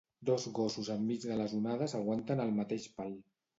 [0.27, 3.17] Dos gossos enmig de les onades aguanten el mateix pal.